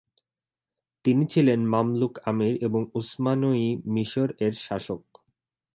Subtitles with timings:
[1.05, 5.03] তিনি ছিলেন মামলুক আমির এবং উসমানয়ি মিশর এর শাসক।